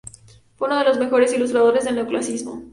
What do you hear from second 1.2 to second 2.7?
ilustradores del neoclasicismo.